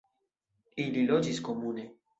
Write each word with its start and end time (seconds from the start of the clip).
Ili 0.85 1.05
loĝis 1.13 1.47
komune. 1.51 1.91